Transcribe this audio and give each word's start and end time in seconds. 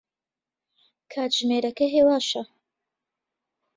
کاتژمێرەکە 1.11 1.85
هێواشە. 1.95 2.43